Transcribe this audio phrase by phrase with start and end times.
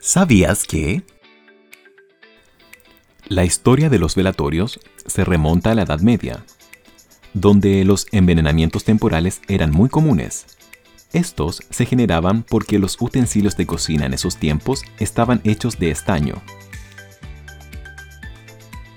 [0.00, 1.02] ¿Sabías que?
[3.26, 6.44] La historia de los velatorios se remonta a la Edad Media,
[7.34, 10.46] donde los envenenamientos temporales eran muy comunes.
[11.12, 16.42] Estos se generaban porque los utensilios de cocina en esos tiempos estaban hechos de estaño.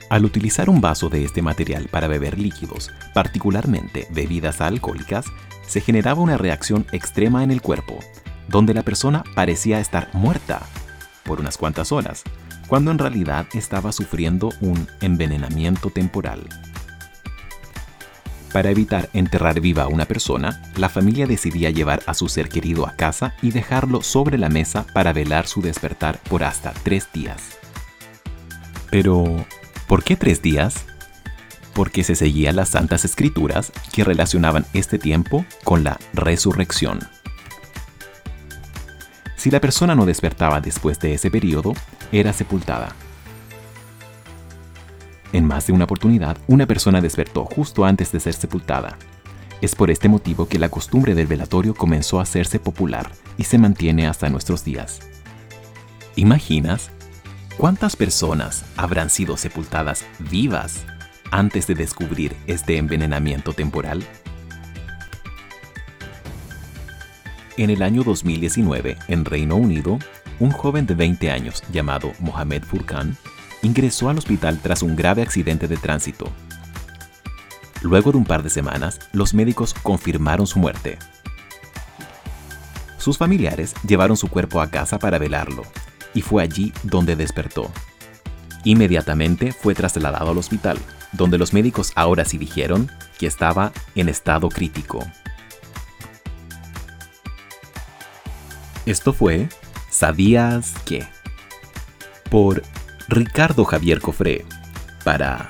[0.10, 5.26] Al utilizar un vaso de este material para beber líquidos, particularmente bebidas alcohólicas,
[5.66, 7.98] se generaba una reacción extrema en el cuerpo,
[8.50, 10.62] donde la persona parecía estar muerta
[11.23, 12.23] por unas cuantas horas,
[12.67, 16.47] cuando en realidad estaba sufriendo un envenenamiento temporal.
[18.53, 22.85] Para evitar enterrar viva a una persona, la familia decidía llevar a su ser querido
[22.85, 27.58] a casa y dejarlo sobre la mesa para velar su despertar por hasta tres días.
[28.89, 29.45] Pero,
[29.88, 30.85] ¿por qué tres días?
[31.73, 36.99] Porque se seguían las santas escrituras que relacionaban este tiempo con la resurrección.
[39.41, 41.73] Si la persona no despertaba después de ese periodo,
[42.11, 42.94] era sepultada.
[45.34, 49.00] En más de una oportunidad, una persona despertó justo antes de ser sepultada.
[49.59, 53.58] Es por este motivo que la costumbre del velatorio comenzó a hacerse popular y se
[53.58, 55.00] mantiene hasta nuestros días.
[56.16, 56.92] ¿Imaginas
[57.58, 60.86] cuántas personas habrán sido sepultadas vivas
[61.31, 64.03] antes de descubrir este envenenamiento temporal?
[67.57, 69.99] En el año 2019, en Reino Unido,
[70.39, 73.17] un joven de 20 años llamado Mohamed Furkan
[73.61, 76.31] ingresó al hospital tras un grave accidente de tránsito.
[77.81, 80.97] Luego de un par de semanas, los médicos confirmaron su muerte.
[82.97, 85.63] Sus familiares llevaron su cuerpo a casa para velarlo,
[86.13, 87.69] y fue allí donde despertó.
[88.63, 90.77] Inmediatamente fue trasladado al hospital,
[91.11, 95.05] donde los médicos ahora sí dijeron que estaba en estado crítico.
[98.86, 99.48] Esto fue
[99.90, 101.06] ¿Sabías qué?
[102.30, 102.64] Por
[103.08, 104.46] Ricardo Javier Cofré
[105.04, 105.50] para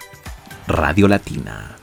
[0.68, 1.81] Radio Latina.